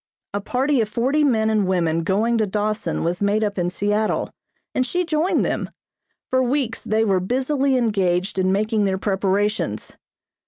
[0.33, 4.31] A party of forty men and women going to Dawson was made up in Seattle,
[4.73, 5.69] and she joined them.
[6.31, 9.95] For weeks they were busily engaged in making their preparations.